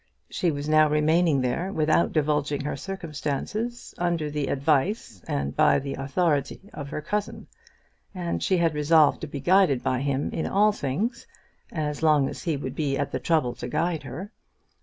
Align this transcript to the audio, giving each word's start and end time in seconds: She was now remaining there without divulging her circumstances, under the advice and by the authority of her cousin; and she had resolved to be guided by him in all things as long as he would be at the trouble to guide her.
She 0.31 0.49
was 0.49 0.67
now 0.67 0.89
remaining 0.89 1.41
there 1.41 1.71
without 1.71 2.11
divulging 2.11 2.61
her 2.61 2.75
circumstances, 2.75 3.93
under 3.99 4.31
the 4.31 4.47
advice 4.47 5.21
and 5.27 5.55
by 5.55 5.77
the 5.77 5.93
authority 5.93 6.71
of 6.73 6.89
her 6.89 7.03
cousin; 7.03 7.45
and 8.15 8.41
she 8.41 8.57
had 8.57 8.73
resolved 8.73 9.21
to 9.21 9.27
be 9.27 9.39
guided 9.39 9.83
by 9.83 9.99
him 9.99 10.31
in 10.31 10.47
all 10.47 10.71
things 10.71 11.27
as 11.71 12.01
long 12.01 12.27
as 12.29 12.41
he 12.45 12.57
would 12.57 12.73
be 12.73 12.97
at 12.97 13.11
the 13.11 13.19
trouble 13.19 13.53
to 13.57 13.67
guide 13.67 14.01
her. 14.01 14.31